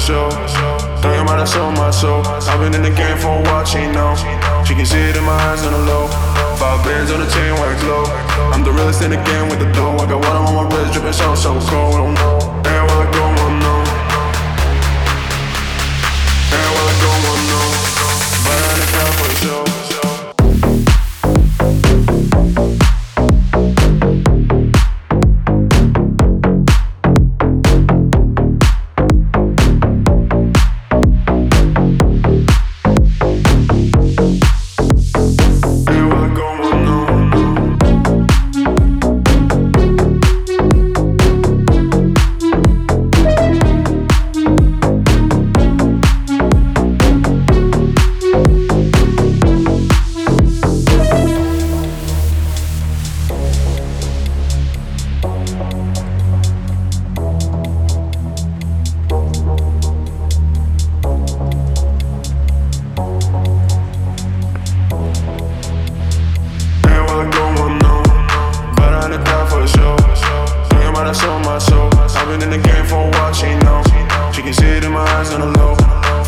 [0.00, 0.30] show.
[1.04, 2.24] Thinking about I sold my soul.
[2.24, 4.16] I've been in the game for a while, she know.
[4.64, 6.08] She can see it in my eyes on the low.
[6.56, 8.04] Five bands on the chain, white glow.
[8.52, 9.96] I'm the realest in the game with the dough.
[10.00, 11.94] I got water on my wrist, dripping so, so cold.
[11.94, 12.36] I don't know.
[12.64, 13.29] Everywhere I go,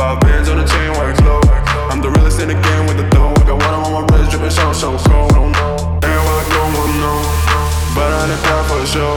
[0.00, 1.42] Five bands on the chain, wax low.
[1.90, 3.34] I'm the realest in the game with the dough.
[3.36, 5.52] I got water on my wrist, dripping so so cold.
[6.02, 7.20] Everywhere I go, I know.
[7.94, 9.12] But I ain't down for show.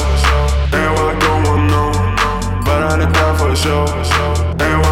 [0.76, 2.66] Everywhere I go, I know.
[2.66, 4.83] But I ain't down for the show.